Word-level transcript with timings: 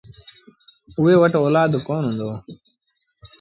اُئي 0.99 1.13
وٽ 1.21 1.33
اولآد 1.39 1.71
ڪونا 1.85 2.01
هُݩدو۔ 2.09 2.29